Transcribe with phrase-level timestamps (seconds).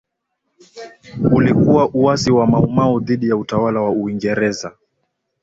[1.33, 4.75] Ulikuwa uasi wa Mau Mau dhidi ya utawala wa Uingereza